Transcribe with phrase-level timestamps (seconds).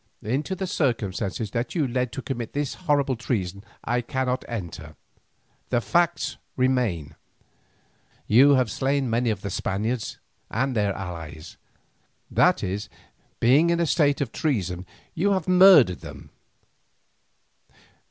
[0.23, 4.95] Into the circumstances that led you to commit this horrible treason I cannot enter;
[5.69, 7.11] the fact remains.
[8.25, 10.17] You have slain many of the Spaniards
[10.49, 11.57] and their allies;
[12.31, 12.89] that is,
[13.39, 16.31] being in a state of treason you have murdered them.